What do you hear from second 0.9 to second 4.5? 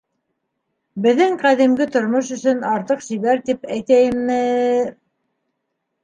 Беҙҙең ҡәҙимге тормош өсөн артыҡ сибәр тип әйтәйемме...